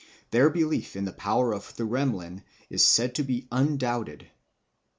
Their 0.31 0.49
belief 0.49 0.95
in 0.95 1.05
the 1.05 1.13
power 1.13 1.53
of 1.53 1.61
Thuremlin 1.63 2.41
is 2.71 2.83
said 2.83 3.13
to 3.13 3.23
be 3.23 3.47
undoubted. 3.51 4.25